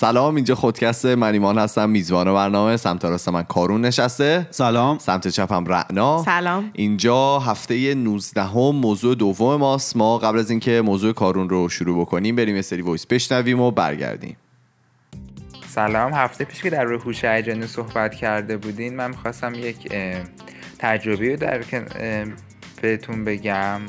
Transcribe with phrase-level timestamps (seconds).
[0.00, 4.46] سلام اینجا خودکست من ایمان هستم میزبان برنامه سمت راست من کارون نشسته.
[4.50, 4.98] سلام.
[4.98, 6.22] سمت چپم رعنا.
[6.24, 6.70] سلام.
[6.72, 9.96] اینجا هفته 19 هم موضوع دوم ماست.
[9.96, 13.70] ما قبل از اینکه موضوع کارون رو شروع بکنیم بریم یه سری وایس بشنویم و
[13.70, 14.36] برگردیم.
[15.68, 16.14] سلام.
[16.14, 17.24] هفته پیش که در روی هوش
[17.66, 19.92] صحبت کرده بودین من می‌خواستم یک
[20.78, 21.62] تجربه رو در
[22.82, 23.80] بهتون بگم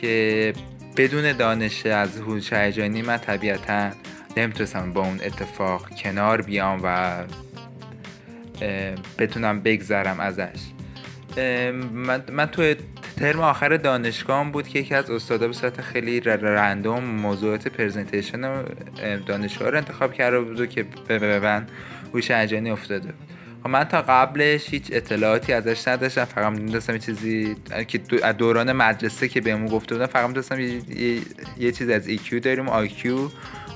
[0.00, 0.52] که
[0.96, 3.90] بدون دانش از هوش هیجانی من طبیعتا
[4.36, 7.16] نمی‌تونستم با اون اتفاق کنار بیام و
[9.18, 10.60] بتونم بگذرم ازش
[11.92, 12.76] من, من توی
[13.16, 18.64] ترم آخر دانشگاهم بود که یکی از استادا به صورت خیلی رندوم موضوعات پرزنتیشن
[19.26, 21.66] دانشگاه رو انتخاب کرده بود که به من
[22.14, 23.14] هوش هیجانی افتاده.
[23.62, 27.56] خب من تا قبلش هیچ اطلاعاتی ازش نداشتم فقط می‌دونستم یه چیزی
[27.88, 27.98] که
[28.38, 31.20] دوران مدرسه که بهمون گفته بودن فقط می‌دونستم یه, یه,
[31.58, 33.06] یه چیز از EQ داریم IQ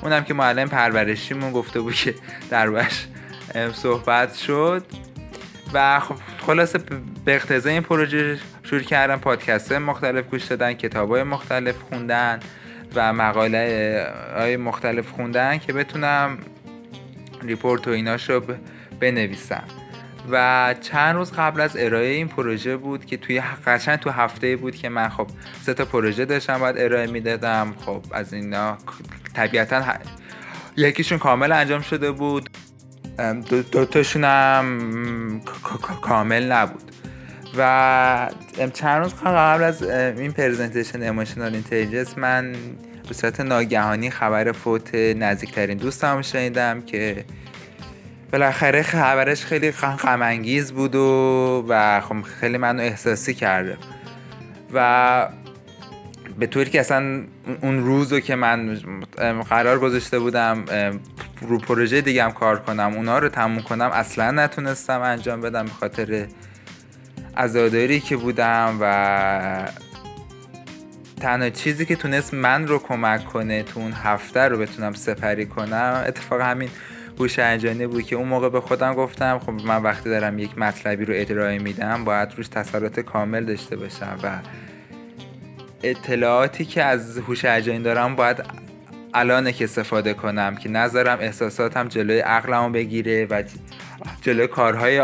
[0.03, 2.15] اونم که معلم پرورشیمون گفته بود که
[2.51, 3.07] در باش
[3.73, 4.85] صحبت شد.
[5.73, 6.15] و خب
[6.47, 6.79] خلاصه
[7.25, 12.41] به اقتضای این پروژه شروع کردم پادکست مختلف گوش دادن کتاب های مختلف خوندن
[12.95, 16.39] و مقاله های مختلف خوندن که بتونم
[17.43, 18.57] ریپورت و ایناش رو ب-
[19.01, 19.65] بنویسم.
[20.31, 24.77] و چند روز قبل از ارائه این پروژه بود که توی قشنگ تو هفته بود
[24.77, 25.27] که من خب
[25.63, 27.75] سه تا پروژه داشتم باید ارائه می‌دادم.
[27.81, 28.79] خب از اینا
[29.37, 29.99] طبیعتا ه-
[30.77, 32.51] یکیشون کامل انجام شده بود.
[33.73, 35.41] دو, تاشون هم
[36.03, 36.93] کامل نبود.
[37.59, 38.31] و
[38.75, 42.53] چند روز قبل از این presentation emotional intelligence من
[43.09, 47.25] به صورت ناگهانی خبر فوت نزدیکترین دوستم شنیدم که
[48.33, 50.43] بالاخره خبرش خیلی غم
[50.75, 53.77] بود و و خب خیلی منو احساسی کرده.
[54.75, 55.29] و
[56.39, 57.23] به طوری که اصلا
[57.63, 58.81] اون روزو که من
[59.51, 60.65] قرار گذاشته بودم
[61.41, 65.71] رو پروژه دیگه هم کار کنم اونا رو تموم کنم اصلا نتونستم انجام بدم به
[65.71, 66.27] خاطر
[67.37, 69.69] عزاداری که بودم و
[71.21, 76.05] تنها چیزی که تونست من رو کمک کنه تو اون هفته رو بتونم سپری کنم
[76.07, 76.69] اتفاق همین
[77.19, 81.05] هوش هیجانی بود که اون موقع به خودم گفتم خب من وقتی دارم یک مطلبی
[81.05, 84.39] رو ارائه میدم باید روش تسلط کامل داشته باشم و
[85.83, 88.45] اطلاعاتی که از هوش هیجانی دارم باید
[89.15, 93.43] الانه که استفاده کنم که نذارم احساساتم جلوی عقلمو بگیره و
[94.23, 95.01] جلوی کارهای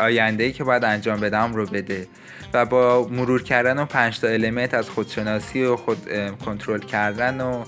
[0.00, 2.06] آینده ای که باید انجام بدم رو بده
[2.54, 5.98] و با مرور کردن و پنج تا المنت از خودشناسی و خود
[6.44, 7.64] کنترل کردن و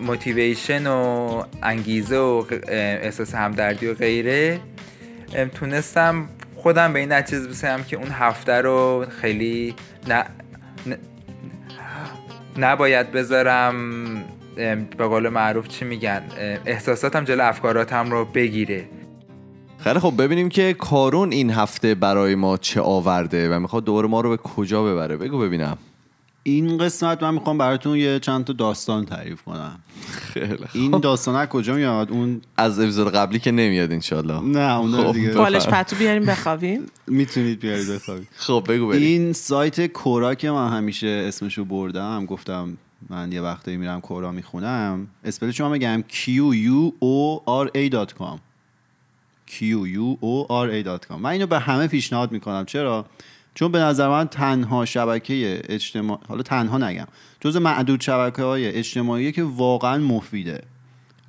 [0.00, 4.60] موتیویشن و انگیزه و احساس همدردی و غیره
[5.54, 6.28] تونستم
[6.64, 9.74] خودم به این نتیجه برسم که اون هفته رو خیلی
[10.08, 10.24] نه
[12.56, 13.74] نباید بذارم
[14.96, 16.22] به قول معروف چی میگن؟
[16.66, 18.84] احساساتم جلو افکاراتم رو بگیره.
[19.78, 24.20] خیلی خب ببینیم که کارون این هفته برای ما چه آورده و می‌خواد دوباره ما
[24.20, 25.16] رو به کجا ببره.
[25.16, 25.78] بگو ببینم.
[26.46, 29.78] این قسمت من می‌خوام براتون یه چند تا داستان تعریف کنم.
[30.10, 30.66] خیلی خب.
[30.72, 35.12] این داستان از کجا میاد؟ اون از اپیزود قبلی که نمیاد انشالله نه اون خب،
[35.12, 35.30] دیگه.
[35.30, 36.86] بالش پتو بیاریم بخوابیم.
[37.06, 38.28] می‌تونید بیارید بخوابید.
[38.36, 39.02] خب بگو بریم.
[39.02, 42.76] این سایت کورا که من همیشه اسمشو بردم گفتم
[43.08, 48.38] من یه وقتایی میرم کورا می‌خونم اسپلش رو بگم q u o r a.com
[49.50, 49.56] q
[49.96, 52.64] u o r a.com من اینو به همه پیشنهاد می‌کنم.
[52.66, 53.06] چرا؟
[53.54, 57.06] چون به نظر من تنها شبکه اجتماع حالا تنها نگم.
[57.40, 60.62] جز معدود شبکه های اجتماعی که واقعا مفیده.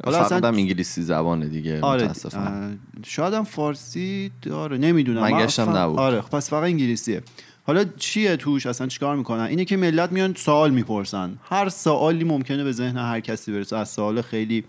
[0.05, 2.77] حالا اصلا انگلیسی زبانه دیگه آره متاسفانه.
[3.05, 5.21] شاید هم فارسی داره نمی‌دونم.
[5.21, 5.99] من گشتم نبود.
[5.99, 7.21] آره خب پس فقط انگلیسیه.
[7.63, 11.37] حالا چیه توش؟ اصلا چیکار می‌کنن؟ اینه که ملت میان سوال می‌پرسن.
[11.49, 13.77] هر سوالی ممکنه به ذهن هر کسی برسه.
[13.77, 14.63] از سوال خیلی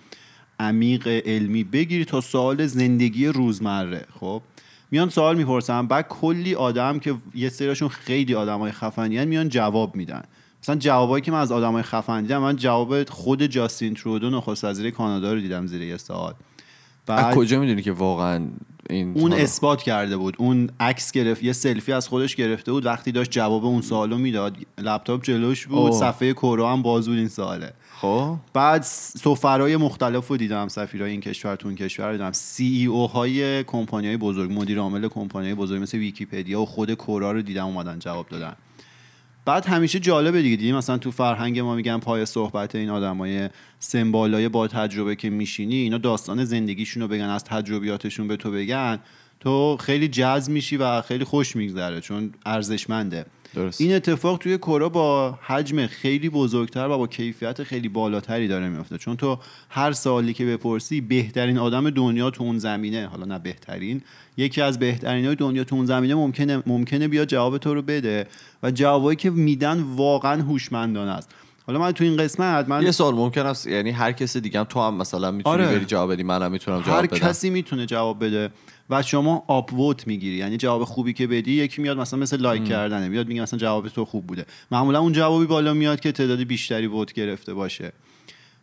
[0.61, 4.43] عمیق علمی بگیری تا سوال زندگی روزمره خب؟
[4.91, 10.23] میان سوال می‌پرسن بعد کلی آدم که یه سریشون خیلی آدمای خفنی میان جواب میدن.
[10.63, 14.91] مثلا جوابایی که من از آدمای خفن دیدم من جواب خود جاستین ترودو نخست وزیر
[14.91, 16.35] کانادا رو دیدم زیر یه سوال.
[17.07, 18.47] بعد کجا می‌دونی که واقعا
[18.91, 20.35] این اون حالا- اثبات کرده بود.
[20.39, 22.87] اون عکس گرفت یه سلفی از خودش گرفته بود.
[22.87, 26.01] وقتی داشت جواب اون سوالو می‌داد لپتاپ جلوش بود اوه.
[26.01, 27.73] صفحه Quora هم باز بود این سواله.
[28.01, 28.37] خب.
[28.53, 32.33] بعد سفیرهای مختلف رو دیدم سفیرهای این کشور تو اون کشور رو دیدم.
[32.33, 37.33] CEO های کمپانی های بزرگ مدیر عامل کمپانی های بزرگ مثل ویکیپدیا و خود Quora
[37.33, 38.57] رو دیدم اومدن جواب دادن.
[39.47, 40.57] بعد همیشه جالبه دیگه.
[40.57, 43.49] دیدیم مثلا تو فرهنگ ما میگن پای صحبت این آدمای
[43.79, 48.99] سمبالای با تجربه که میشینی اینا داستان زندگیشون رو بگن از تجربیاتشون به تو بگن
[49.41, 53.27] تو خیلی جذب میشی و خیلی خوش میگذره چون ارزشمنده.
[53.57, 53.81] درست.
[53.81, 58.99] این اتفاق توی کورا با حجم خیلی بزرگتر و با کیفیت خیلی بالاتری داره میفته
[58.99, 59.39] چون تو
[59.69, 63.07] هر سالی که بپرسی بهترین آدم دنیا تو اون زمینه.
[63.07, 64.03] حالا نه بهترین.
[64.37, 68.27] یکی از بهترین های دنیا تو اون زمینه ممکنه ممکنه بیا جواب تو رو بده.
[68.63, 71.31] و جوابایی که میدن واقعا هوشمندانه است.
[71.67, 74.65] حالا من تو این قسمت من یه سوال ممکن است یعنی هر کسی دیگه هم
[74.65, 75.67] تو هم مثلا می‌تونی آره.
[75.67, 77.19] بری جواب بدی منم می‌تونم جواب هر بدم.
[77.19, 78.51] کسی می‌تونه جواب بده.
[78.91, 80.37] و شما upvote می‌گیری.
[80.37, 83.09] یعنی جواب خوبی که بدی یکی میاد مثلا مثل لایک کردنه.
[83.09, 84.47] میاد میگه مثلا جواب تو خوب بوده.
[84.71, 87.93] معمولا اون جوابی بالا میاد که تعداد بیشتری vote گرفته باشه.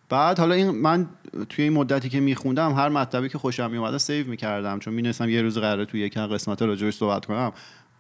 [0.09, 1.07] بعد حالا این من
[1.49, 4.79] توی این مدتی که میخوندم هر مطلبی که خوشم میومده save می‌کردم.
[4.79, 7.51] چون می‌دونستم یه روز قراره توی یک قسمت راجعش صحبت کنم.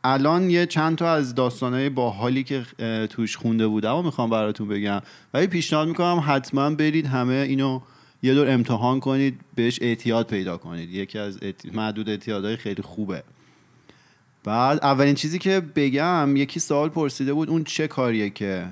[0.03, 2.63] الان یه چند تا از داستانهای باحالی که
[3.09, 5.01] توش خونده بودم و می‌خوام براتون بگم.
[5.33, 7.81] ولی پیشنهاد می‌کنم حتما برید همه اینو
[8.23, 10.89] یه دور امتحان کنید بهش اعتیاد پیدا کنید.
[10.89, 13.23] یکی از اعتی- معدود اعتیادهای خیلی خوبه.
[14.43, 18.65] بعد اولین چیزی که بگم یکی سوال پرسیده بود اون چه کاریه که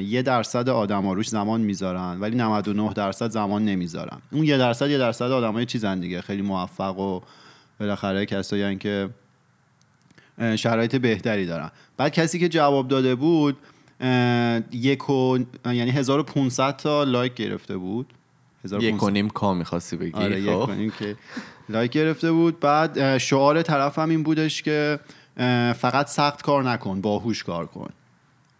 [0.00, 4.18] یه درصد آدم روش زمان می‌ذارن ولی 99 درصد زمان نمی‌ذارن.
[4.32, 6.20] اون یه درصد یه درصد آدم های چیزن دیگه.
[6.20, 7.20] خیلی موفق و
[7.80, 9.08] بالاخره کسایی که
[10.56, 11.70] شرایط بهتری دارن.
[11.96, 13.56] بعد کسی که جواب داده بود
[14.72, 18.06] یک و یعنی 1500 تا لایک گرفته بود.
[18.06, 18.25] 1500
[18.72, 20.66] یک و نیم کا می‌خواستی بگی آره یک خب.
[20.66, 21.16] کنیم که
[21.68, 22.60] لایک گرفته بود.
[22.60, 25.00] بعد شعار طرف هم این بودش که
[25.76, 27.90] فقط سخت کار نکن باهوش کار کن.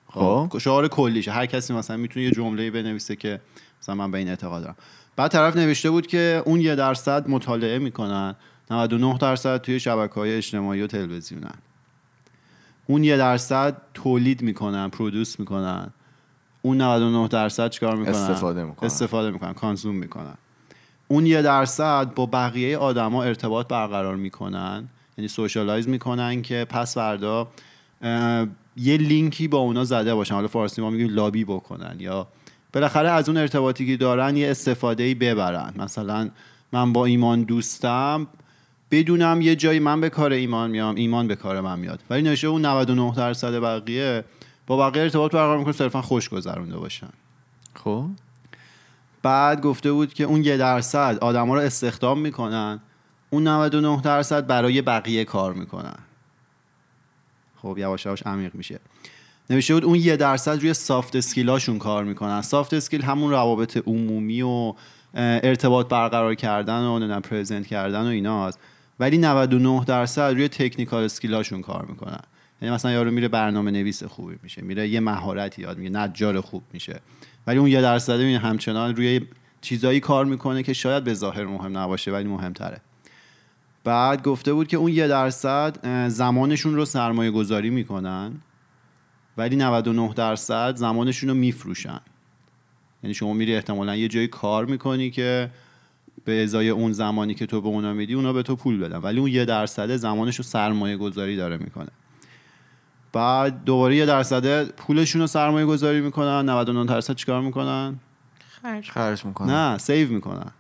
[0.08, 1.32] خب؟ شعار کلیشه.
[1.32, 3.40] هر کسی مثلا می‌تونه یه جمله بنویسه که
[3.82, 4.76] مثلا من به این اعتقاد دارم.
[5.16, 8.34] بعد طرف نوشته بود که اون یه درصد مطالعه می‌کنن.
[8.70, 11.54] 99 درصد توی شبکه های اجتماعی و تلویزیونن.
[12.86, 15.90] اون یه درصد تولید می‌کنن produce می‌کنن.
[16.66, 18.86] اون 99 درصد چیکار می‌کنن؟ استفاده می‌کنن.
[18.86, 20.34] استفاده می‌کنن consume می‌کنن.
[21.08, 27.48] اون یه درصد با بقیه آدما ارتباط برقرار می‌کنن یعنی socialize می‌کنن که پس فردا
[28.76, 30.34] یه لینکی با اونا زده باشن.
[30.34, 32.26] حالا فارسی ما میگیم لابی بکنن یا
[32.72, 35.74] بالاخره از اون ارتباطی که دارن یه استفاده ای ببرن.
[35.76, 36.30] مثلا
[36.72, 38.26] من با ایمان دوستم
[38.90, 42.00] بدونم یه جایی من به کار ایمان میام ایمان به کار من میاد.
[42.10, 44.24] ولی نوشته اون 99 درصد بقیه
[44.66, 47.10] با بقیه ارتباط برقرار می‌کنه صرفا خوش گذرونده باشن.
[47.74, 48.06] خب.
[49.22, 52.80] بعد گفته بود که اون یه درصد آدما رو استخدام می‌کنن
[53.30, 55.98] اون 99 درصد برای بقیه کار می‌کنن.
[57.62, 58.80] خب یواش یواش عمیق میشه.
[59.50, 62.42] نوشته بود اون یه درصد روی soft skill اشون کار می‌کنن.
[62.42, 64.74] soft skill همون روابط عمومی و
[65.14, 68.58] ارتباط برقرار کردن و نمی‌دونم present کردن و ایناست.
[69.00, 72.20] ولی 99 درصد روی technical skill اشون کار می‌کنن.
[72.62, 76.62] یعنی مثلا یارو میره برنامه نویس خوبی میشه میره یه مهارتی یاد میگیره نجار خوب
[76.72, 77.00] میشه.
[77.46, 79.20] ولی اون یه درصد این همچنان روی
[79.60, 82.80] چیزایی کار می‌کنه که شاید به ظاهر مهم نباشه ولی مهمتره.
[83.84, 88.32] بعد گفته بود که اون یه درصد زمانشون رو سرمایه گذاری می‌کنن
[89.36, 92.00] ولی 99 درصد زمانشون رو میفروشن.
[93.02, 95.50] یعنی شما میری احتمالا یه جایی کار می‌کنی که
[96.24, 98.96] به ازای اون زمانی که تو به اونا میدی اونا به تو پول بدن.
[98.96, 101.88] ولی اون یه درصد زمانش رو سرمایه گذاری داره می‌کنه.
[103.16, 108.00] بعد دوباره یه درصد پولشون رو سرمایه گذاری می‌کنن 99 درصد چیکار می‌کنن؟
[108.62, 108.90] خرج.
[108.90, 110.50] خرج می‌کنم نه save می‌کنن.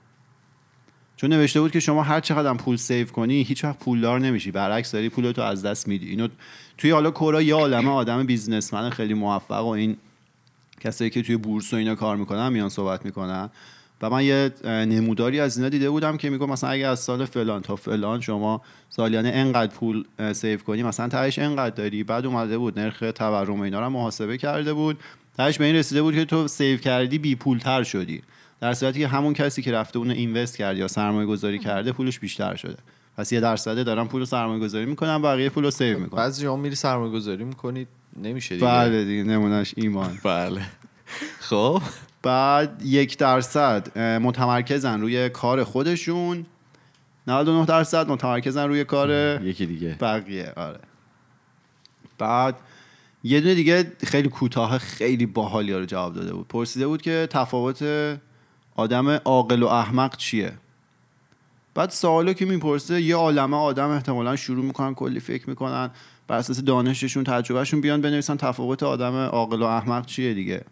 [1.16, 4.50] چون نوشته بود که شما هر چقدر هم پول save کنی هیچ وقت پولدار نمیشی.
[4.50, 6.08] برعکس داری پولتو از دست میدی.
[6.08, 6.28] اینو
[6.78, 9.96] توی حالا Quora یه عالمه آدم businessman خیلی موفق و این
[10.80, 13.50] کسایی که توی بورس و اینا کار می‌کنن میان صحبت می‌کنن.
[14.02, 17.62] و من یه نموداری از اینا دیده بودم که میگم مثلا اگه از سال فلان
[17.62, 22.04] تا فلان شما سالیانه انقدر پول save کنی مثلا تهش انقدر داری.
[22.04, 24.98] بعد اومده بود نرخ تورم و اینا رو هم محاسبه کرده بود.
[25.36, 28.22] تهش به این رسیده بود که تو save کردی بی پول تر شدی.
[28.60, 32.18] در صورتی که همون کسی که رفته اونو invest کرد یا سرمایه گذاری کرده پولش
[32.18, 32.76] بیشتر شده.
[33.16, 36.42] پس یه درصده دارن پول رو سرمایه گذاری می‌کنن بقیه پول رو سیو می‌کنن بعضی
[36.42, 37.86] جاها میری سرمایه گذاری می‌کنی
[38.22, 38.66] نمیشه دیگه.
[38.66, 40.18] بله دیگه نمونهش ایمان.
[40.24, 40.62] بله.
[41.40, 41.82] خب.
[42.26, 46.46] بعد یک درصد متمرکزن روی کار خودشون.
[47.26, 49.10] 99 درصد متمرکزن روی کار
[49.42, 49.96] یکی دیگه.
[50.00, 50.78] بقیه آره.
[52.18, 52.56] بعد
[53.24, 56.48] یه دونه دیگه خیلی کوتاه خیلی باحالی رو جواب داده بود.
[56.48, 57.84] پرسیده بود که تفاوت
[58.76, 60.52] آدم عاقل و احمق چیه؟
[61.74, 65.90] بعد سوالو که می‌پرسه یه عالمه آدم احتمالا شروع می‌کنن کلی فکر می‌کنن
[66.28, 70.64] بر اساس دانششون تجربهشون بیان بنویسن تفاوت آدم عاقل و احمق چیه دیگه.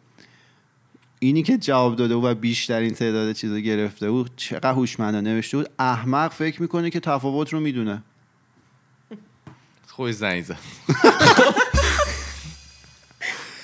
[1.25, 5.69] اینی که جواب داده بود و بیشترین تعداد چیزا گرفته بود چقدر هوشمندانه نوشته بود.
[5.79, 8.03] احمق فکر می‌کنه که تفاوت رو می‌دونه.
[9.87, 10.59] خوش زنگ زد.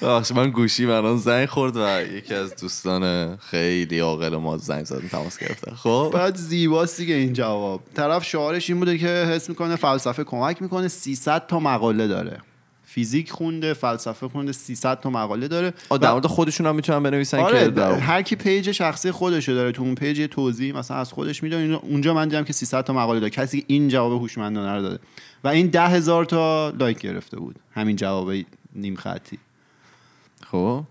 [0.03, 5.09] بخش من گوشی من زنگ خورد و یکی از دوستان خیلی عاقل ما زنگ زد
[5.09, 5.75] تماس گرفتن.
[5.75, 7.83] خب؟ بعد زیباست دیگه این جواب.
[7.95, 12.41] طرف شعارش این بوده که حس می‌کنه فلسفه کمک می‌کنه 300 تا مقاله داره.
[12.95, 15.73] فیزیک خونده فلسفه خونده 300 تا مقاله داره.
[15.89, 19.53] آه، در و- مورد خودشون هم می‌تونن بنویسن آره که هر کی page شخصی خودشو
[19.53, 22.93] داره تو اون page توضیح مثلا از خودش میده اونجا من دیدم که 300 تا
[22.93, 23.31] مقاله داره.
[23.31, 24.99] کسی این جواب هوشمندانه رو داده.
[25.45, 27.57] و این ده هزار تا لایک گرفته بود.
[27.75, 28.33] همین جواب
[28.75, 29.39] نیم خطی.
[30.51, 30.85] خب.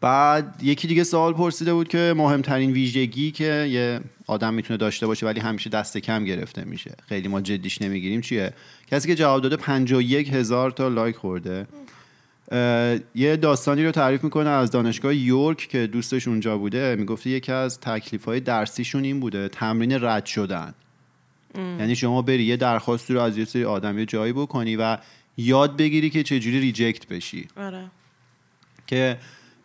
[0.00, 5.26] بعد یکی دیگه سوال پرسیده بود که مهمترین ویژگی که یه آدم می‌تونه داشته باشه
[5.26, 6.94] ولی همیشه دست کم گرفته میشه.
[7.08, 8.20] خیلی ما جدیش نمی‌گیریم.
[8.20, 8.52] چیه؟
[8.90, 11.66] کسی که جواب داده 51 هزار تا لایک خورده.
[13.14, 16.96] یه داستانی رو تعریف می‌کنه از دانشگاه یورک که دوستش اونجا بوده.
[16.96, 19.48] می‌گفته یکی از تکلیف های درسیشون این بوده.
[19.48, 20.74] تمرین رد شدن.
[21.54, 24.98] یعنی شما بری یه درخواستی رو از یه سری آدم یه جایی بکنی و
[25.36, 27.48] یاد بگیری که چجوری reject بشی.
[27.56, 27.84] آره.
[28.86, 29.18] که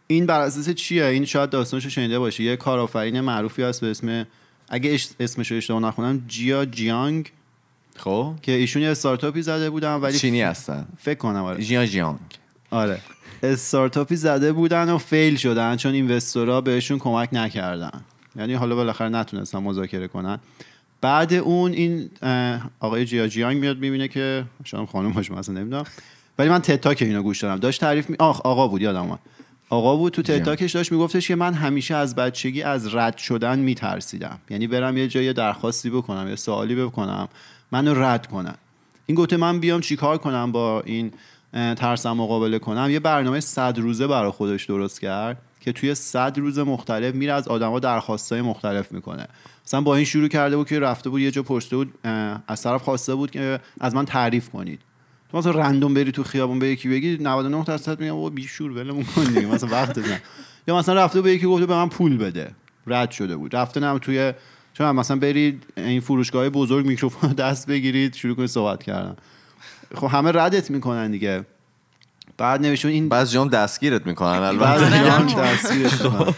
[0.08, 2.44] این بر اساس چیه؟ این شاید داستانشو شنیده باشی.
[2.44, 4.28] یه کارآفرین معروفی هست به اسم
[4.70, 7.32] اگه اش- اسمش رو اشتباه نخونم جیا جیانگ.
[7.98, 8.34] خب.
[8.42, 10.86] که ایشون یه استارتاپی زده بودن ولی چینی هستن.
[10.98, 11.62] فکر کنم آره.
[11.62, 12.20] ژیان ژیانگ
[12.72, 13.00] آره.
[13.44, 18.02] استارتاپی زده بودن و fail شدن چون investor ا بهشون کمک نکردن.
[18.36, 20.40] یعنی حالا بالاخره نتونستن مذاکره کنن.
[21.02, 22.10] بعد اون این
[22.80, 25.84] آقای جیا جیانگ میاد می‌بینه که شاید خانم باشه مثلا نمی‌دونم.
[26.40, 27.60] ولی من تتاک اینو گوش دارم.
[27.60, 28.16] داشت تعریف می...
[28.20, 29.20] آخ آقا بود یادم اومد.
[29.70, 34.40] آقا بود تو تتاکش داشت میگفتش که من همیشه از بچگی از رد شدن میترسیدم.
[34.50, 37.28] یعنی برم یه جای درخواستی بکنم یه سوالی بکنم
[37.72, 38.56] منو رد کنن.
[39.06, 41.12] این گفته من بیام چیکار کنم با این
[41.54, 46.60] ترسم مقابله کنم؟ یه برنامه صد روزه برای خودش درست کرد که توی صد روز
[46.60, 49.28] مختلف میره از آدما درخواستای مختلف می‌کنه.
[49.66, 51.94] مثلا با این شروع کرده بود که رفته بود یه جا پرسیده بود
[52.48, 54.80] از طرف خواسته بود که از من تعریف کنید.
[55.32, 59.04] تو مثلا رندوم بری تو خیابون به یکی بگی 99 درصد میگم بابا بیشور ولمون
[59.04, 60.22] کن دیگه مثلا وقت نه.
[60.68, 62.52] یا مثلا رفته به یکی گفته به من پول بده.
[62.88, 63.56] رد شده بود.
[63.56, 64.34] رفته نم توی
[64.74, 69.16] چون مثلا برید این فروشگاه بزرگ میکروفون رو دست بگیرید شروع کنید صحبت کردن.
[69.96, 71.46] خب همه ردت می‌کنن دیگه.
[72.38, 74.90] بعد نوشون این بعض جام دستگیرت می‌کنن البته.
[75.04, 76.34] جان دستگیرش کنن.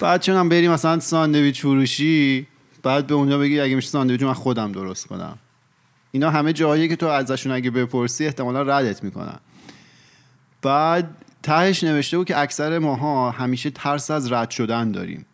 [0.00, 2.46] بعد چون هم بریم مثلا ساندویچ فروشی
[2.82, 5.38] بعد به اونجا بگی اگه میشه ساندویچ من خودم درست کنم.
[6.16, 9.38] اینا همه جاییه که تو ازشون اگه بپرسی احتمالا ردت می‌کنن.
[10.62, 15.26] بعد تهش نوشته بود که اکثر ماها همیشه ترس از رد شدن داریم.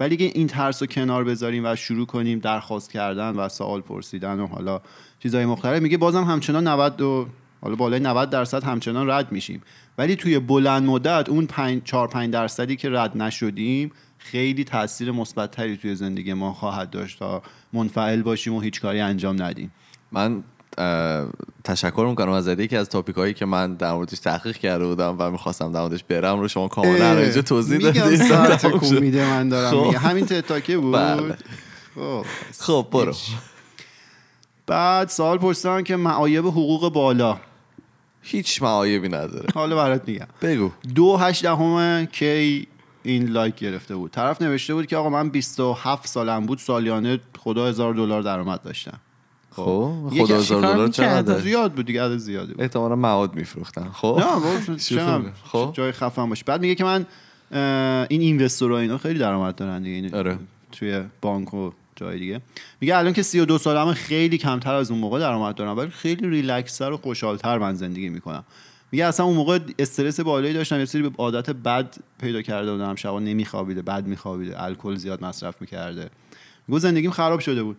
[0.00, 4.40] ولی اگه این ترس رو کنار بذاریم و شروع کنیم درخواست کردن و سوال پرسیدن
[4.40, 4.80] و حالا
[5.18, 5.82] چیزهای مختلف.
[5.82, 7.28] میگه بازم همچنان 90 و
[7.60, 9.62] حالا بالای 90 درصد همچنان رد میشیم.
[9.98, 11.48] ولی توی بلند مدت اون
[11.84, 17.42] 4 5 درصدی که رد نشدیم خیلی تاثیر مثبتتری توی زندگی ما خواهد داشت تا
[17.72, 19.72] منفعل باشیم و هیچ کاری انجام ندیم.
[20.12, 20.42] من
[21.64, 25.30] تشکر می‌کنم از که از تاپیک هایی که من در موردش تحقیق کرده بودم و
[25.30, 28.16] می‌خواستم در موردش برم رو شما کاملا اینجا توضیح دادید.
[28.16, 28.66] ساعت.
[28.90, 29.86] کمیده من دارم خب.
[29.86, 29.98] میگم.
[29.98, 31.36] همین تتاکه بود؟ بله.
[31.94, 32.24] خب
[32.58, 33.14] خب برو.
[34.66, 37.36] بعد سوال پرسیدن که معایب حقوق بالا.
[38.22, 39.46] هیچ معایبی نداره.
[39.54, 40.26] حالا برات میگم.
[40.42, 40.70] بگو.
[40.94, 42.68] دو هشت دهم کی
[43.02, 47.66] این لایک گرفته بود؟ طرف نوشته بود که آقا من 27 سالم بود سالیانه خدا
[47.66, 49.00] هزار دلار درآمد داشتم.
[49.56, 49.92] خب.
[50.12, 52.62] یکی خدا هزار دلار؟ چقدر زیاد بود دیگه عدد زیادی بود.
[52.62, 53.88] احتمالا مواد میفروختن.
[53.92, 54.22] خب.
[54.90, 55.32] نه.
[55.52, 55.70] خب.
[55.72, 56.44] جای خفن باشه.
[56.46, 57.06] بعد میگه که من
[58.08, 60.16] این اینوستورها اینا خیلی درآمد دارن دیگه.
[60.16, 60.38] آره.
[60.72, 62.40] توی بانک و جای دیگه.
[62.80, 66.92] میگه الان که 32 سالمه خیلی کمتر از اون موقع درآمد دارم ولی خیلی ریلکس‌تر
[66.92, 68.44] و خوشحالتر من زندگی می‌کنم.
[68.92, 72.94] میگه اصلا اون موقع استرس بالایی داشتم یه سری به عادت بد پیدا کرده بودم
[72.94, 76.10] شبا نمیخوابیده بد میخوابیده الکل زیاد مصرف می‌کرده.
[76.68, 77.76] میگه زندگیم خراب شده بود.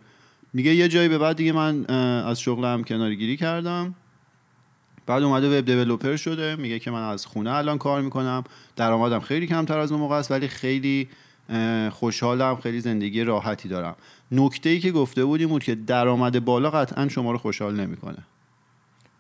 [0.53, 1.85] میگه یه جایی به بعد دیگه من
[2.25, 3.95] از شغلم کنارگیری کردم.
[5.05, 8.43] بعد اومده وب دیولپر شده میگه که من از خونه الان کار می‌کنم.
[8.75, 11.09] درآمدم خیلی کمتر از اون موقع است ولی خیلی
[11.91, 13.95] خوشحالم خیلی زندگی راحتی دارم.
[14.31, 18.17] نکته ای که گفته بودیم بود که درآمد بالا قطعا شما رو خوشحال نمی‌کنه.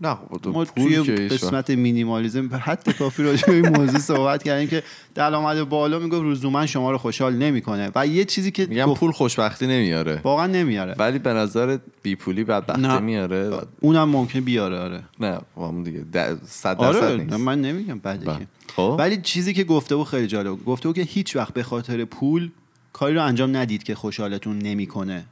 [0.01, 3.99] نه خب تو ما پول توی قسمت مینیمالیزم به حتی کافی راجع به این موضوع
[3.99, 4.83] صحبت کردیم که
[5.15, 7.91] درآمد بالا میگه لزوما شما رو خوشحال نمی‌کنه.
[7.95, 10.21] و یه چیزی که میگم گفت- پول خوشبختی نمیاره.
[10.23, 10.95] واقعا نمیاره.
[10.97, 13.01] ولی به نظر بی پولی بدبختی.
[13.03, 15.03] میاره اونم ممکنه بیاره آره.
[15.19, 17.33] نه همون دیگه ده- صد درصد آره نیست.
[17.33, 18.39] من نمیگم بده بله.
[18.39, 18.47] که.
[18.75, 18.95] خب.
[18.99, 20.49] ولی چیزی که گفته بود خیلی جالب.
[20.49, 20.65] بود.
[20.65, 22.49] گفته بود که هیچ وقت به خاطر پول
[22.93, 25.25] کاری رو انجام ندید که خوشحالتون نمی‌کنه.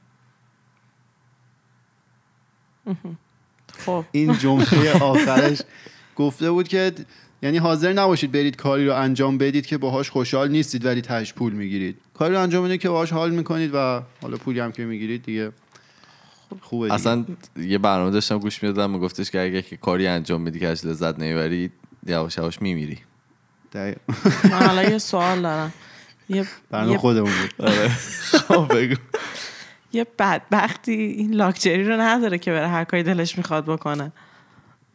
[3.85, 4.05] خب.
[4.11, 5.61] این جمله آخرش
[6.15, 6.91] گفته بود که
[7.43, 11.53] یعنی حاضر نباشید برید کاری رو انجام بدید که باهاش خوشحال نیستید ولی تهش پول
[11.53, 11.97] می‌گیرید.
[12.13, 15.51] کاری رو انجام بدید که باهاش حال می‌کنید و حالا پولی هم که می‌گیرید دیگه
[16.61, 16.95] خوبه دیگه.
[16.95, 17.25] اصلا
[17.57, 21.19] یه برنامه داشتم گوش می‌دادم میگفتش که اگه که کاری انجام بدی که ازش لذت
[21.19, 21.71] نمی‌بری
[22.07, 22.97] یواش یواش میمیری.
[23.73, 23.97] دقیق.
[24.43, 25.73] من حالا یه سوال دارم.
[26.29, 27.67] یه برنامه خودمون بود.
[27.67, 27.87] آره.
[28.47, 28.95] خب بگو.
[29.93, 34.11] یه بدبختی این لاکچری رو نداره که بره هر کاری دلش می‌خواد بکنه.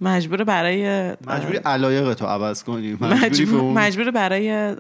[0.01, 4.75] مجبور برای اه، مجبوری علایق تو عوض کنی مجبور, مجبور برای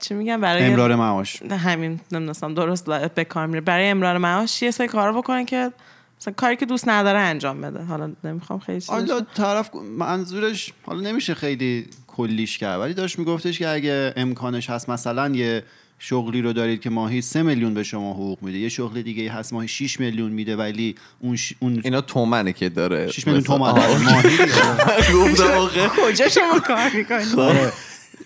[0.00, 1.42] چی میگم برای امرار معاش.
[1.42, 3.60] همین نمی‌دونستم درست به کار میره.
[3.60, 5.72] برای امرار معاش یه سری کار بکنن که
[6.20, 7.82] مثلا کاری که دوست نداره انجام بده.
[7.82, 13.68] حالا نمی‌خوام خیلی حالا طرف منظورش حالا نمیشه خیلی کلیش کرد ولی داشت میگفتش که
[13.68, 15.62] اگه امکانش هست مثلا یه
[16.02, 18.58] شغلی رو دارید که ماهی 3 میلیون به شما حقوق میده.
[18.58, 21.52] یه شغل دیگه هست ماهی 6 میلیون میده ولی اون ش...
[21.60, 23.10] اون اینا تومنه که داره.
[23.10, 23.68] 6 میلیون تومن.
[23.68, 25.12] آره، ماهی دیگه.
[25.14, 25.88] گفتم آخه.
[25.88, 27.72] کجا شما کار می‌کنی؟ آره.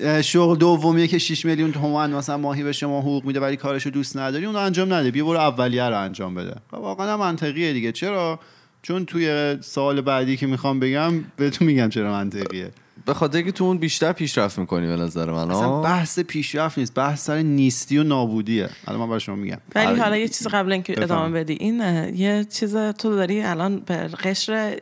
[0.00, 3.90] اه، شغل دومیه که 6 میلیون تومن مثلا ماهی به شما حقوق میده ولی کارشو
[3.90, 5.10] دوست نداری اون رو انجام نده.
[5.10, 6.54] بیا برو اولیه رو انجام بده.
[6.70, 7.92] خب واقعا منطقیه دیگه.
[7.92, 8.40] چرا؟
[8.82, 12.70] چون توی سال بعدی که می‌خوام بگم بهتون میگم چرا منطقیه.
[13.06, 16.94] به خاطر که تو اون بیشتر پیشرفت می‌کنی به نظر من اصلا؟ بحث پیشرفت نیست
[16.94, 20.02] بحث سر نیستی و نابودیه الان من برای شما میگم ولی آره.
[20.02, 21.02] حالا یه چیز قبل اینکه.
[21.02, 21.80] ادامه بدی این
[22.14, 24.78] یه چیز تو داری الان به قشر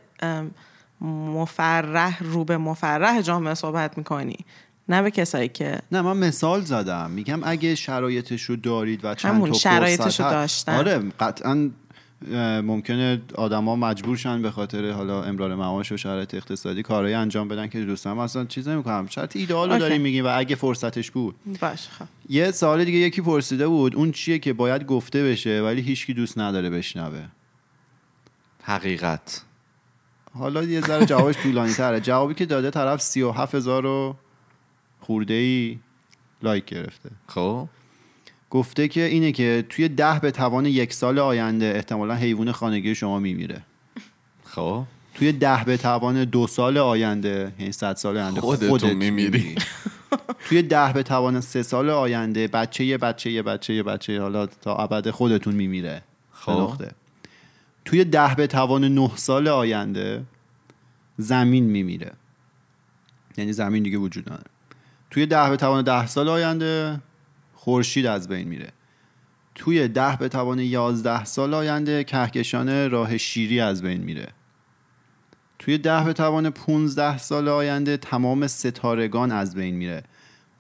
[1.00, 4.37] مفرح رو به مفرح جامعه صحبت می‌کنی
[4.88, 9.35] نه به کسایی که نه من مثال زدم میگم اگه شرایطش رو دارید و چند
[9.35, 10.76] همون تا شرایطش رو داشتن.
[10.76, 11.71] آره قطعا
[12.64, 17.67] ممکنه آدما مجبور شن به خاطر حالا امرار معاش و شرایط اقتصادی کارهایی انجام بدن
[17.67, 19.07] که دوست اصلا چیز نمی‌کنم.
[19.07, 19.79] شرط ایدئال رو.
[19.79, 21.35] داریم میگیم و اگه فرصتش بود.
[21.61, 22.05] باش خب.
[22.29, 26.38] یه سوال دیگه یکی پرسیده بود اون چیه که باید گفته بشه ولی هیچکی دوست
[26.38, 27.25] نداره بشنوه؟
[28.62, 29.43] حقیقت.
[30.38, 34.17] حالا یه ذره جوابش طولانی تره جوابی که داده طرف 37 هزار و
[35.00, 35.79] خورده ای
[36.43, 37.11] لایک گرفته.
[37.26, 37.69] خب.
[38.52, 43.18] گفته که اینه که توی ده به توان یک سال آینده احتمالا حیوان خانگی شما
[43.18, 43.62] میمیره.
[44.44, 44.85] خب.
[45.14, 49.54] توی ده به توان دو سال آینده یعنی صد سال آینده خودتون خودت میمیری.
[50.49, 54.47] توی ده به توان سه سال آینده بچه یه بچه یه بچه یه بچه حالا
[54.47, 56.03] تا ابد خودتون میمیره.
[56.33, 56.72] خب.
[57.85, 60.22] توی ده به توان نه سال آینده
[61.18, 62.12] زمین میمیره.
[63.37, 64.50] یعنی زمین دیگه وجود نداره.
[65.11, 67.00] توی ده به توان ده سال آینده
[67.62, 68.72] خورشید از بین میره.
[69.55, 74.29] توی ده به توان یازده سال آینده کهکشان راه شیری از بین میره.
[75.59, 80.03] توی ده به توان 15 سال آینده تمام ستارگان از بین میره.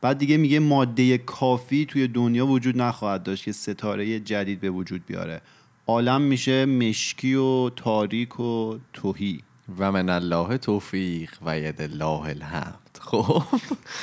[0.00, 5.06] بعد دیگه میگه ماده کافی توی دنیا وجود نخواهد داشت که ستاره جدید به وجود
[5.06, 5.40] بیاره.
[5.86, 9.40] عالم میشه مشکی و تاریک و توهی.
[9.78, 13.42] و من الله توفیق و ید الله الحمد خب.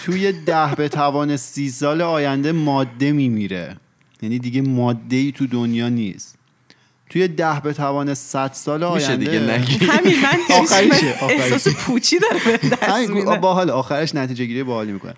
[0.05, 3.77] توی ده به توان سی سال آینده ماده میمیره.
[4.21, 6.35] یعنی دیگه ماده ای تو دنیا نیست.
[7.09, 9.85] توی ده به توان 100 سال میشه آینده دیگه نگی.
[9.85, 11.15] همین من آخریشه.
[11.23, 13.38] احساس پوچی داره به دست میده.
[13.38, 15.13] باحال آخرش نتیجه گیری باحالی می‌کنه.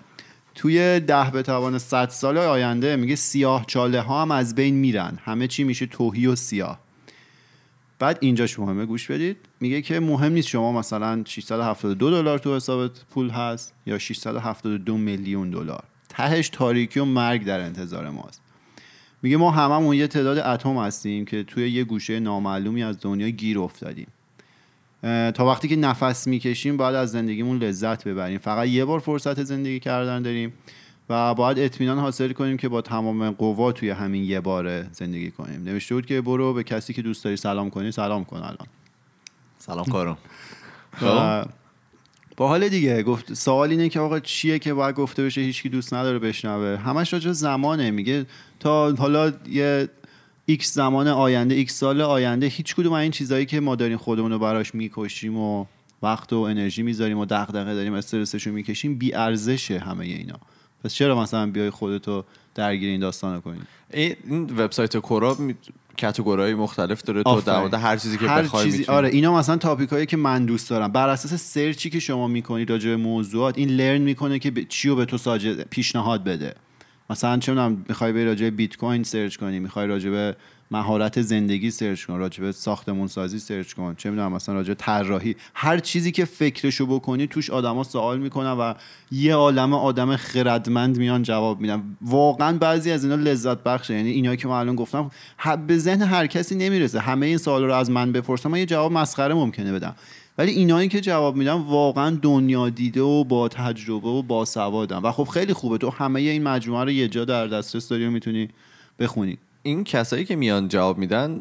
[0.54, 5.18] توی ده به توان 100 سال آینده میگه سیاه چاله ها هم از بین میرن.
[5.24, 6.78] همه چی میشه توهی و سیاه.
[8.02, 9.36] بعد اینجاش مهمه گوش بدید.
[9.60, 15.50] میگه که مهم نیست شما مثلا 672 دلار تو حسابت پول هست یا 672 میلیون
[15.50, 15.84] دلار.
[16.08, 18.42] تهش تاریکی و مرگ در انتظار ماست.
[19.22, 23.58] میگه ما هممون یه تعداد اتم هستیم که توی یه گوشه نامعلومی از دنیا گیر
[23.58, 24.08] افتادیم.
[25.34, 28.38] تا وقتی که نفس می‌کشیم باید از زندگیمون لذت ببریم.
[28.38, 30.52] فقط یه بار فرصت زندگی کردن داریم.
[31.08, 35.62] و باید اطمینان حاصل کنیم که با تمام قوا توی همین یه بار زندگی کنیم.
[35.64, 38.66] نوشته بود که برو به کسی که دوست داری سلام کنی سلام کن الان.
[39.58, 40.18] سلام کارم
[41.02, 41.44] و
[42.36, 45.94] با حال دیگه گفت سوال اینه که آقا چیه که باید گفته بشه هیچکی دوست
[45.94, 47.90] نداره بشنوه؟ همش راجع زمانه.
[47.90, 48.26] میگه
[48.60, 49.88] تا حالا یه
[50.46, 54.32] ایکس زمان آینده ایکس سال آینده هیچ کدوم از این چیزهایی که ما داریم خودمون
[54.32, 55.66] رو براش می‌کشیم و
[56.02, 60.40] وقت و انرژی می‌ذاریم و دغدغه داریم استرسش رو می‌کشیم بی ارزشه همه اینا.
[60.84, 63.60] پس چرا مثلا بیای خودتو درگیر این داستان کنی
[63.92, 65.54] این این وبسایت کورا می...
[66.00, 67.40] category های مختلف داره تو.
[67.40, 68.98] در مورد هر چیزی که هر بخوای چیزی می‌تونی.
[68.98, 72.28] آره اینا مثلا topic هایی که من دوست دارم بر اساس search ی که شما
[72.28, 76.54] می‌کنید راجع به موضوعات این learn می‌کنه که چی رو به تو suggest پیشنهاد بده
[77.12, 80.36] مثلا چه می‌دونم می‌خوای به راجع بیت کوین search کنی می‌خوای راجع به
[80.70, 85.36] مهارت زندگی search کن راجع به ساختمون سازی search کن چه می‌دونم مثلا راجع طراحی
[85.54, 88.74] هر چیزی که فکرشو بکنی توش آدما سوال می‌کنن و
[89.10, 91.96] یه عالم آدم خردمند میان جواب میدن.
[92.02, 93.94] واقعا بعضی از اینا لذت بخشه.
[93.94, 95.10] یعنی اینایی که من الان گفتم
[95.66, 97.00] به ذهن هر کسی نمی‌رسه.
[97.00, 99.94] همه این سوال رو از من بپرسم من یه جواب مسخره ممکنه بدم.
[100.38, 105.12] ولی اینایی که جواب میدم واقعا دنیا دیده و با تجربه و با سوادم و
[105.12, 105.78] خب خیلی خوبه.
[105.78, 108.48] تو همه این مجموعه رو یه جا در دسترس داری و می‌تونی
[108.98, 109.38] بخونی.
[109.62, 111.40] این کسایی که میان جواب میدن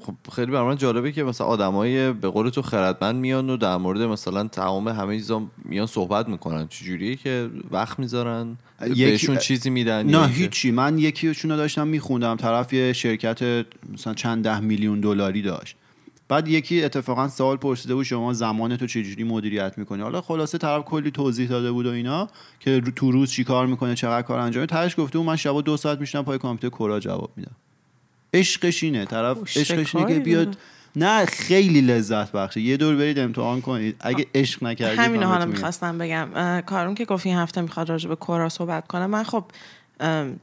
[0.00, 3.76] خب خیلی برای من جالبه که مثلا آدمای به قول تو خردمند میان و در
[3.76, 6.68] مورد مثلا تمام همه چیزا میان صحبت می‌کنن.
[6.68, 8.56] چجوریه که وقت می‌ذارن؟
[8.86, 10.70] یکی- بهشون چیزی میدن؟ نه هیچی.
[10.70, 12.36] من یکیشون رو داشتم میخوندم.
[12.36, 15.76] طرف یه شرکت مثلا چند ده میلیون دلاری داشت.
[16.32, 20.84] بعد یکی اتفاقا سوال پرسیده بود شما زمان تو چجوری مدیریت می‌کنی؟ حالا خلاصه طرف
[20.84, 22.28] کلی توضیح داده بود و اینا
[22.60, 25.76] که تو روز چی کار می‌کنه چقدر کار انجام تهش گفته بود من شبا دو
[25.76, 27.56] ساعت میشنم پای کامپیوتر کورا جواب میدم.
[28.34, 29.04] عشقش اینه.
[29.04, 30.56] طرف عشقش اینه که بیاد.
[30.96, 32.60] نه خیلی لذت بخشه.
[32.60, 33.96] یه دور برید امتحان کنید.
[34.00, 35.46] اگه عشق نکردید همین حالا.
[35.46, 36.60] می‌خواستم بگم.
[36.66, 39.44] کارون که گفت این هفته می‌خواد راجع به کورا صحبت کنه من خب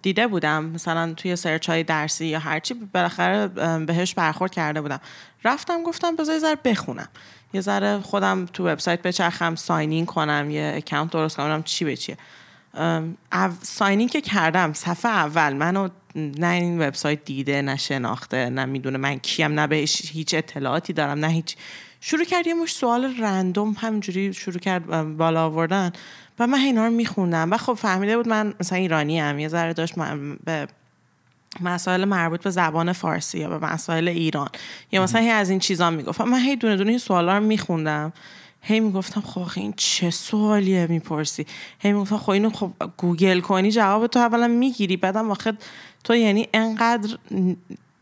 [0.02, 0.66] دیده بودم.
[0.66, 5.00] مثلا توی سرچ های درسی یا هرچی بالاخره بهش برخورد کرده بودم.
[5.44, 7.10] رفتم گفتم بذار یه ذره بخونم.
[7.54, 12.18] یه ذره خودم تو وبسایت بچرخم ساینین کنم یه اکانت درست کنم چی به چیه.
[13.62, 19.20] ساینین که کردم صفحه اول منو نه این وبسایت دیده نه شناخته نه می‌دونه من
[19.20, 21.56] کیم نه بهش هیچ اطلاعاتی دارم نه هیچ.
[22.02, 25.92] شروع کرد یه مش سوال رندوم همینجوری شروع کرد بالا آوردن.
[26.40, 27.52] و من اینا رو میخوندم.
[27.52, 30.68] و خب فهمیده بود من مثلا ایرانی هم یه ذره داشت من به
[31.62, 34.50] مسائل مربوط به زبان فارسی یا به مسائل ایران
[34.92, 38.14] یا مثلا هی از این چیزا می‌گفت من هی دونه دونه این سوالا رو میخوندم.
[38.62, 41.46] هی می‌گفتم خب این چه سوالیه می‌پرسی؟
[41.80, 45.54] هی می‌گفتم خب اینو خب گوگل کنی جواب تو اولا می‌گیری بعدم آخه
[46.04, 47.18] تو یعنی انقدر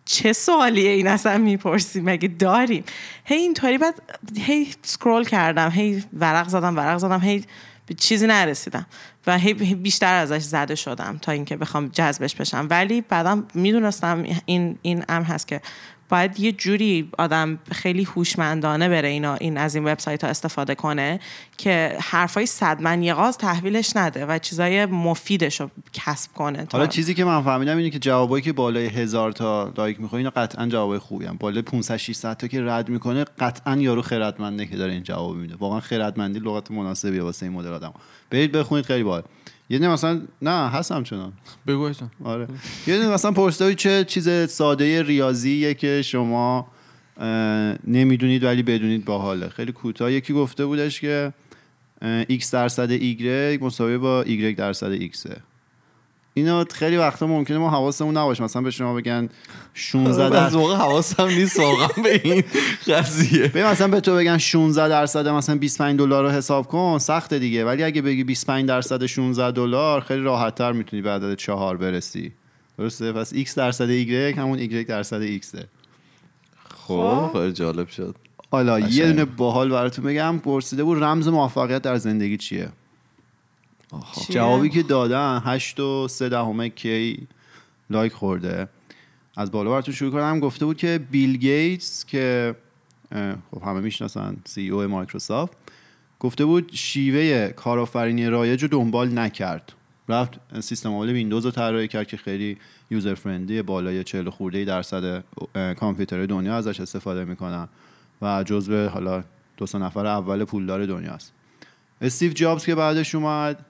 [0.06, 2.84] چه سوالیه این اصلا می‌پرسی؟ مگه داریم؟
[3.26, 4.02] هی اینطوری بعد
[4.38, 5.69] هی سکرول کردم.
[5.69, 7.43] هی ورق زدم ورق زدم هی
[7.88, 8.86] به چیزی نرسیدم
[9.28, 9.39] و
[9.82, 12.67] بیشتر ازش زده شدم تا اینکه بخوام جذبش بشم.
[12.69, 15.62] ولی بعدم می‌دونستم این این امر هست که
[16.10, 21.20] باید یه جوری آدم خیلی هوشمندانه بره اینا این از این وبسایت ها استفاده کنه
[21.58, 27.13] که حرفای صد من یقاز تحویلش نده و چیزای مفیدش رو کسب کنه حالا چیزی
[27.13, 31.00] که من فهمیدم اینه که جوابایی که بالای هزار تا لایک می‌خوره اینا قطعا جوابای
[31.00, 31.38] خوبی هم.
[31.38, 35.56] بالای 500 600 تا که رد می‌کنه قطعا یارو خردمنده که داره این جواب میده.
[35.56, 37.93] واقعا خردمندی لغت مناسبیه واسه این مدل آدم
[38.30, 39.24] برید بخونید خیلی باحال.
[39.70, 41.34] یه دونه مثلا نه هستم چنان.
[41.68, 41.92] بگو.
[42.24, 42.48] آره.
[42.88, 46.68] یه دونه مثلا پرسیده بود چه چیز ساده ریاضیه که شما
[47.88, 49.50] نمی‌دونید ولی بدونید باحاله.
[49.50, 50.12] خیلی کوتاه.
[50.12, 51.34] یکی گفته بودش که
[52.30, 55.30] x درصد y مساوی با y درصد x
[56.38, 58.43] اینا خیلی وقتا ممکنه ما حواسمون نباشه.
[58.43, 59.30] مثلا به شما بگن
[59.73, 62.43] 16 از درصد موقع حواسم نیست واقعا به این
[62.88, 63.47] قضیه.
[63.47, 67.65] ببین مثلا به تو بگن 16 درصد مثلا 25 دلار رو حساب کن سخته دیگه.
[67.65, 72.32] ولی اگه بگی 25 درصد 16 دلار خیلی راحت تر می‌تونی به عدد 4 برسی.
[72.78, 75.45] درسته؟ پس x درصد y همون y درصد x
[76.88, 78.15] خب خیلی جالب شد.
[78.52, 78.80] حالا.
[78.80, 80.39] یه دونه باحال براتون بگم.
[80.39, 82.69] پرسیده بود رمز موفقیت در زندگی چیه؟
[84.30, 87.28] جوابی که دادن 8 و 3 دهم k
[87.90, 88.67] like خورده.
[89.38, 90.39] از بالا براتون شروع کنم.
[90.39, 92.56] گفته بود که بیل گیتس که
[93.52, 95.58] خب همه می‌شناسن CEO مایکروسافت
[96.19, 99.73] گفته بود شیوه کارآفرینی رایج رو دنبال نکرد.
[100.10, 102.58] رفت سیستم عامل ویندوز رو طراحی کرد که خیلی
[102.92, 105.23] user friendly بالای 40 خورده درصد
[105.80, 107.67] کامپیوتر دنیا ازش استفاده می‌کنن
[108.21, 109.23] و جزو حالا
[109.58, 111.34] دو سه نفر اول پولدار دنیاست
[112.02, 113.65] استیو جابز که بعدش اومد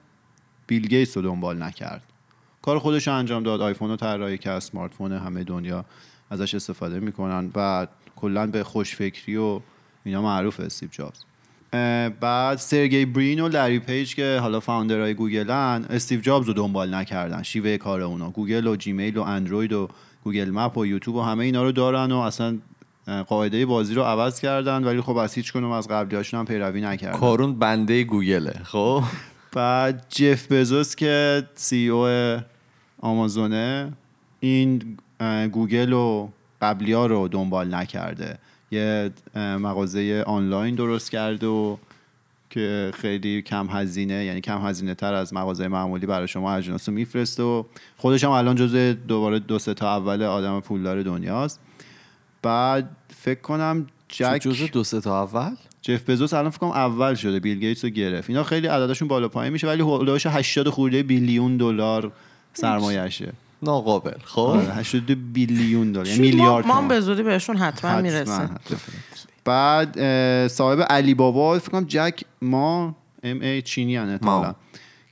[0.68, 2.02] بیل گیتس رو دنبال نکرد.
[2.62, 5.84] کار خودش رو انجام داد آیفون رو طراحی کرد smartphone همه دنیا
[6.30, 9.60] ازش استفاده می‌کنن و کلا به خوشفکری و
[10.04, 11.18] اینا معروف استیو جابز.
[12.20, 16.94] بعد سرگی برین و لری پیج که حالا founder های گوگلن استیو جابز رو دنبال
[16.94, 18.30] نکردن شیوه کار اونا.
[18.30, 19.88] گوگل و جیمیل و اندروید و
[20.24, 22.58] گوگل مپ و یوتیوب و همه اینا رو دارن و اصلا
[23.28, 27.18] قاعده بازی رو عوض کردن ولی خب از هیچ کدوم از قبلیاشون هم پیروی نکردن.
[27.18, 29.02] کارون بنده گوگله خب؟
[29.58, 32.38] بعد جف بزوس که CEO
[33.00, 33.92] آمازونه
[34.40, 34.98] این
[35.52, 36.28] گوگل و
[36.62, 38.38] قبلی ها رو دنبال نکرده.
[38.70, 41.76] یه مغازه آنلاین درست کرده و
[42.50, 46.94] که خیلی کم هزینه یعنی کم هزینه تر از مغازه معمولی برای شما اجناس رو
[46.94, 47.64] میفرسته و
[47.96, 51.60] خودش هم الان جزو دوباره دو سه تا اول آدم پولدار دنیاست.
[52.42, 54.38] بعد فکر کنم جک.
[54.40, 55.50] جزء دو سه تا اول؟
[55.82, 58.30] جف بزوس الان فکر کنم اول شده بیل گیتس رو گرفت.
[58.30, 62.12] اینا خیلی عددشون بالا پایین میشه ولی هولوش 80 خورده بیلیون دلار
[62.52, 64.18] سرمایه‌شه ناقابل.
[64.24, 66.82] خب؟ آره 82 بیلیون دلار یعنی میلیارد ما.
[66.82, 68.50] به زودی بهشون حتما, حتما، می‌رسیم.
[69.44, 69.98] بعد
[70.48, 74.54] صاحب علی بابا فکر کنم جک ما M A چینی ما.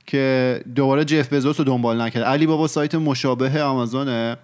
[0.05, 2.23] که دوباره جف بزوس رو دنبال نکرد.
[2.23, 4.37] علی بابا سایت مشابه آمازونه.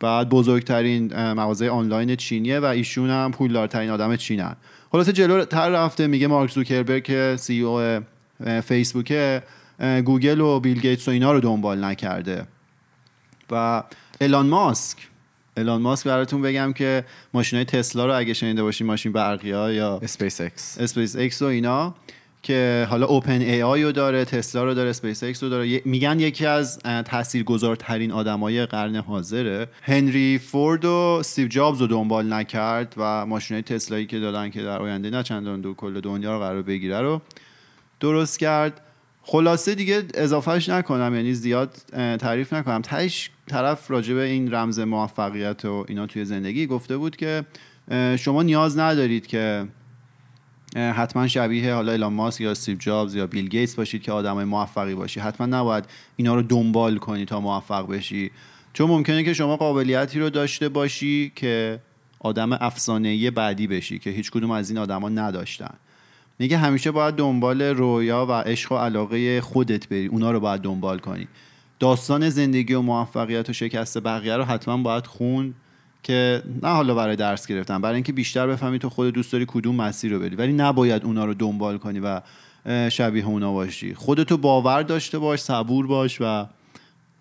[0.00, 4.56] بعد بزرگترین مغازه آنلاین چینیه و ایشون هم پولدارترین آدم چینن.
[4.92, 8.00] خلاصه جلوتر رفته میگه مارک زوکربرگ که CEO
[8.64, 9.42] فیسبوک
[9.80, 12.46] اه، گوگل و بیل گیتس و اینا رو دنبال نکرده.
[13.50, 13.82] و
[14.20, 14.98] ایلان ماسک
[15.56, 17.04] ایلان ماسک براتون بگم که
[17.34, 21.42] ماشین های تسلا رو اگه شنیده باشین ماشین برقی ها یا اسپیس اکس اسپیس اکس
[21.42, 21.94] و اینا
[22.42, 25.82] که حالا اوپن ای آی رو داره تسلا رو داره اسپیس ایکس رو داره.
[25.84, 29.68] میگن یکی از تاثیرگذارترین آدمای قرن حاضره.
[29.82, 34.78] هنری فورد و استیو جابز رو دنبال نکرد و ماشینای تسلایی که دادن که در
[34.78, 37.20] آینده نه چندان دور کل دنیا رو قرار بگیره رو
[38.00, 38.80] درست کرد.
[39.22, 41.76] خلاصه دیگه اضافهش نکنم یعنی زیاد
[42.18, 42.82] تعریف نکنم.
[42.82, 47.44] تهش طرف راجع به این رمز موفقیت و اینا توی زندگی گفته بود که
[48.18, 49.64] شما نیاز ندارید که
[50.76, 54.94] حتما شبیه حالا ایلان ماسک یا استیو جابز یا بیل گیتس باشید که آدمای موفقی
[54.94, 55.20] باشی.
[55.20, 55.84] حتما نباید
[56.16, 58.30] اینا رو دنبال کنی تا موفق بشی.
[58.72, 61.80] چون ممکنه که شما قابلیتی رو داشته باشی که
[62.20, 65.74] آدم افسانه‌ای بعدی بشی که هیچ کدوم از این آدما نداشتن.
[66.38, 70.06] میگه همیشه باید دنبال رویا و عشق و علاقه خودت بری.
[70.06, 71.28] اونا رو باید دنبال کنی.
[71.78, 75.54] داستان زندگی و موفقیت و شکست بقیه رو حتما باید خون
[76.06, 79.76] که نه حالا برای درس گرفتن برای اینکه بیشتر بفهمی تو خود دوست داری کدوم
[79.76, 82.20] مسیر رو بری ولی نباید اونا رو دنبال کنی و
[82.90, 83.94] شبیه اونا باشی.
[83.94, 86.46] خودتو باور داشته باش صبور باش و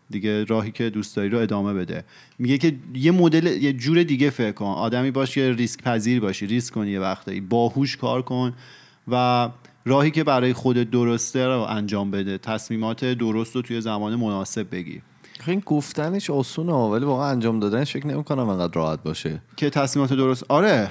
[0.10, 2.04] دیگه راهی که دوست داری رو ادامه بده.
[2.40, 4.66] میگه که یه مدل یه جور دیگه فکر کن.
[4.66, 7.42] آدمی باش که ریسک پذیر باشی ریسک کنی یه وقتایی.
[7.42, 8.54] باهوش کار کن
[9.08, 9.50] و
[9.86, 12.38] راهی که برای خودت درسته رو انجام بده.
[12.38, 15.02] تصمیمات درست رو توی زمان مناسب بگیر
[15.52, 19.42] این گفتنش آسونه ولی واقعا انجام دادنش فکر نمی‌کنم انقدر راحت باشه.
[19.58, 20.90] که تصمیمات درست آره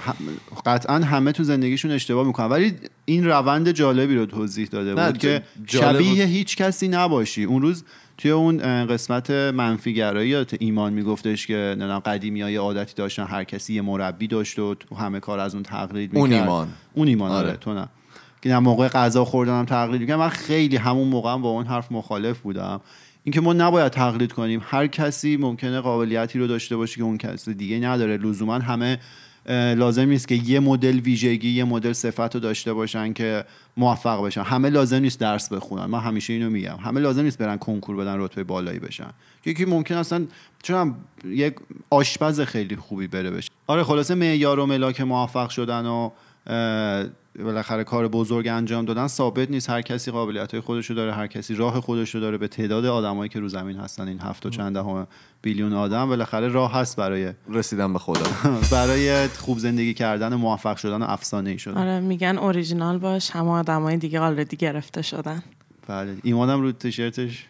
[0.66, 2.46] قطعا همه تو زندگیشون اشتباه می‌کنن.
[2.46, 7.44] ولی این روند جالبی رو توضیح داده بود که شبیه هیچ کسی نباشی.
[7.44, 7.84] اون روز
[8.18, 13.74] توی اون قسمت منفیگرایی یا ایمان میگفتش که نه قدیمی های عادتی داشتن هر کسی
[13.74, 16.32] یه مربی داشت و تو همه کار از اون تقلید می‌کرد.
[16.32, 16.68] اون ایمان.
[16.94, 17.56] اون ایمان آره, آره.
[17.56, 17.88] تو نه.
[18.42, 20.18] که موقع غذا خوردنم تقلید می‌کرد.
[20.18, 22.80] من خیلی همون موقع با اون حرف مخالف بودم.
[23.24, 24.60] اینکه ما نباید تقلید کنیم.
[24.64, 28.16] هر کسی ممکنه قابلیتی رو داشته باشه که اون کسی دیگه نداره.
[28.16, 28.98] لزوما همه
[29.76, 33.44] لازم نیست که یه مدل ویژگی یه مدل صفت رو داشته باشن که
[33.76, 34.42] موفق بشن.
[34.42, 35.84] همه لازم نیست درس بخونن.
[35.84, 36.76] من همیشه اینو میگم.
[36.76, 39.10] همه لازم نیست برن کنکور بدن رتبه بالایی بشن.
[39.46, 40.26] یکی ممکن اصلا
[40.62, 41.54] چون یک
[41.90, 43.50] آشپز خیلی خوبی بره بشه.
[43.66, 46.10] آره خلاصه معیار و ملاک موفق شدن و
[47.38, 49.70] بالاخره کار بزرگ انجام دادن ثابت نیست.
[49.70, 52.38] هر کسی قابلیت های خودش رو داره هر کسی راه خودش رو داره.
[52.38, 55.06] به تعداد آدمایی که رو زمین هستن این هفت و چند هم
[55.42, 58.26] بیلیون آدم بالاخره راه هست برای رسیدن به خدا.
[58.72, 61.76] برای خوب زندگی کردن و موفق شدن و افسانه ای شدن.
[61.76, 65.42] آره میگن اوریجینال باش همه آدمای دیگه آلردی گرفته شدن.
[65.88, 66.16] بله.
[66.22, 67.46] ایمانم رو تیشرتش؟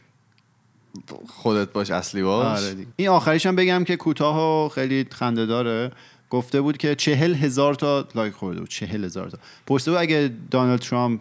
[1.29, 2.59] خودت باش اصلی باش.
[2.59, 5.91] آره این آخریش هم بگم که کوتاه و خیلی خنده داره.
[6.35, 9.39] گفته بود که چهل هزار تا لایک خورده بود چهل هزار تا.
[9.67, 11.21] پرسته بود اگه دانالد ترامپ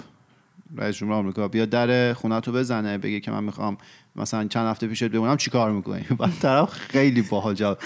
[0.78, 3.78] رئیس جمهور آمریکا بیا در خونه تو بزنه بگه که من می‌خوام
[4.15, 7.78] مثلا چند هفته پیشت بمونم چیکار می‌کنی؟ بعد طرف خیلی باحال جواب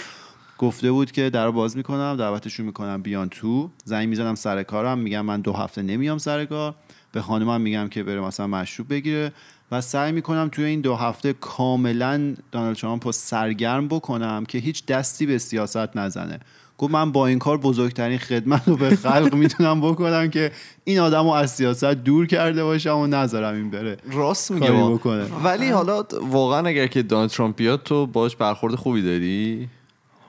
[0.58, 3.70] گفته بود که در باز می‌کنم دعوتشون می‌کنم بیان تو.
[3.84, 6.74] زنگ می‌زنم سر کارم میگم من دو هفته نمیام سر کار.
[7.12, 9.32] به خانمم میگم که بره مثلا مشروب بگیره.
[9.72, 14.86] و سعی می‌کنم توی این دو هفته کاملا دانالد ترامپ رو سرگرم بکنم که هیچ
[14.86, 16.40] دستی به سیاست نزنه.
[16.78, 20.52] گفت من با این کار بزرگترین خدمت رو به خلق می‌تونم بکنم که
[20.84, 25.24] این آدم رو از سیاست دور کرده باشم و نذارم این بره راست میگه بکنه.
[25.44, 29.68] ولی حالا واقعا اگر که دونالد ترامپ بیاد تو باش برخورد خوبی داری؟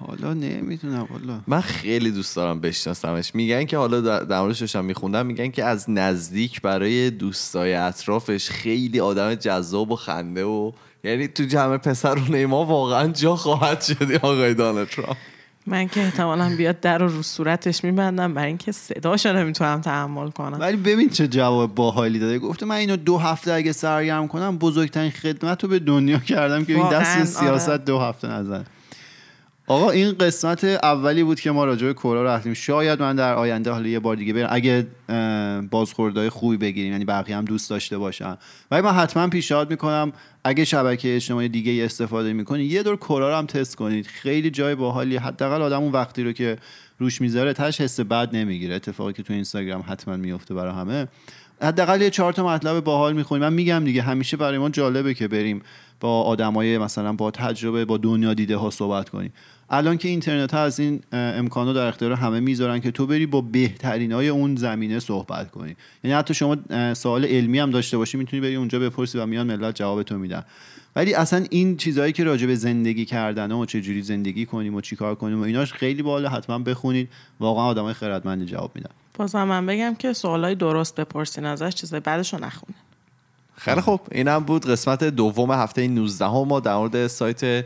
[0.07, 1.39] حالا نمی‌دونم والا.
[1.47, 3.35] من خیلی دوست دارم بشناسمش.
[3.35, 8.99] میگن که حالا در موردش داشتم میخوندم میگن که از نزدیک برای دوستای اطرافش خیلی
[8.99, 10.71] آدم جذاب و خنده و
[11.03, 15.17] یعنی تو جمع پسرونه ما واقعا جا خواهد شدی آقای دانالد ترامپ.
[15.69, 20.57] من که احتمالا بیاد در رو رو صورتش میبندم برای اینکه صداشو نمی‌تونم تحمل کنم.
[20.59, 22.39] ولی ببین چه جواب باحالی داده.
[22.39, 26.75] گفته من اینو دو هفته اگه سرگرم کنم بزرگترین خدمت رو به دنیا کردم که
[26.75, 27.77] این دست سیاست آره.
[27.77, 28.65] دو هفته نزن.
[29.69, 32.53] آقا این قسمت اولی بود که ما راجع به کورا رفتیم.
[32.53, 34.47] شاید من در آینده حالا یه بار دیگه برم.
[34.51, 34.87] اگه
[35.71, 38.37] بازخوردهای خوبی بگیریم یعنی بقیه هم دوست داشته باشن.
[38.71, 43.35] ولی من حتما پیشنهاد می‌کنم اگه شبکه اجتماعی دیگه استفاده می‌کنید یه دور کورا رو
[43.35, 44.07] هم تست کنید.
[44.07, 45.17] خیلی جای باحالی.
[45.17, 46.57] حداقل آدم اون وقتی رو که
[46.99, 48.75] روش می‌ذاره تاش حس بد نمی‌گیره.
[48.75, 51.07] اتفاقی که تو اینستاگرام حتما میفته برای همه.
[51.61, 55.27] حداقل یه چهار تا مطلب باحال می‌خونیم من میگم دیگه همیشه برای ما جالبه که
[55.27, 55.61] بریم
[55.99, 59.33] با آدمای مثلا با تجربه با دنیا دیده ها صحبت کنیم.
[59.71, 63.41] الان که اینترنت ها از این امکانات در اختیار همه می‌ذارن که تو بری با
[63.41, 65.75] بهترین های اون زمینه صحبت کنی.
[66.03, 66.57] یعنی حتی شما
[66.93, 70.43] سوال علمی هم داشته باشی می‌تونی بری اونجا بپرسی و میان ملت جواب تو میدن.
[70.95, 74.81] ولی اصلا این چیزهایی که راجع به زندگی کردن و چه جوری زندگی کنیم و
[74.81, 77.09] چیکار کنیم و ایناش خیلی بالا حتما بخونید.
[77.39, 78.89] واقعا آدمای خردمندی جواب میدن.
[79.13, 82.75] بازم من بگم که سوالای درست بپرسین ازش چیزای بعدشو نخونین.
[83.59, 84.01] خیلی خوب.
[84.11, 87.65] اینم بود قسمت دوم هفته 19 هم ما در مورد سایت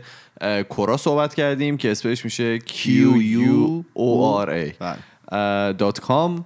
[0.68, 4.72] کورا صحبت کردیم که اسمش میشه q u o r a.
[5.30, 6.40] بله.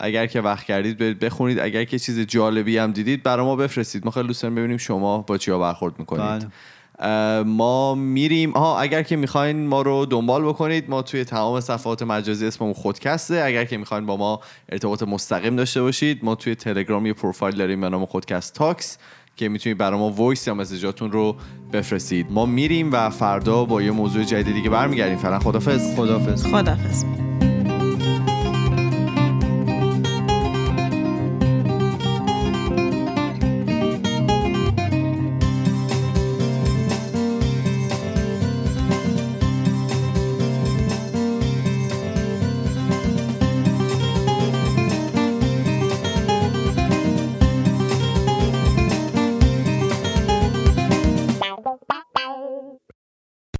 [0.00, 1.58] اگر که وقت کردید برید بخونید.
[1.58, 4.04] اگر که چیز جالبی هم دیدید برای ما بفرستید.
[4.04, 6.22] ما خیلی دوست داریم ببینیم شما با چیا برخورد می‌کنید.
[6.22, 6.48] بله.
[7.46, 8.50] ما میریم.
[8.50, 13.42] ها اگر که می‌خواین ما رو دنبال بکنید ما توی تمام صفحات مجازی اسممون خودکسته.
[13.44, 17.80] اگر که می‌خواین با ما ارتباط مستقیم داشته باشید ما توی تلگرام یه پروفایل داریم
[17.80, 18.98] به نام خودکست تاکس
[19.36, 21.36] که می‌تونید برای ما voice یا message اتون رو
[21.72, 22.26] بفرستید.
[22.30, 25.18] ما میریم و فردا با یه موضوع جدید دیگه برمیگردیم.
[25.18, 27.04] فعلا خدافظ خدافظ خدافظ